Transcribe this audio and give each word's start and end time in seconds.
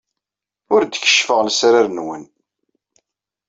Ur 0.73 0.81
d-keccfeɣ 0.83 1.39
lesrar-nwen. 1.43 2.23